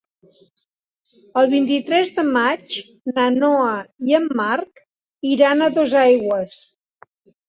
El 1.41 1.49
vint-i-tres 1.49 2.07
de 2.15 2.23
maig 2.37 2.77
na 3.17 3.25
Noa 3.35 3.73
i 4.13 4.17
en 4.21 4.25
Marc 4.39 4.81
iran 5.33 5.61
a 5.63 5.69
Dosaigües. 5.77 6.57